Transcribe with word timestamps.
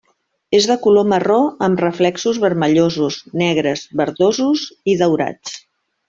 És 0.59 0.67
de 0.69 0.75
color 0.85 1.03
marró 1.09 1.35
amb 1.67 1.83
reflexos 1.83 2.39
vermellosos, 2.47 3.19
negres, 3.45 3.83
verdosos 4.01 4.65
i 4.95 5.01
daurats. 5.03 5.59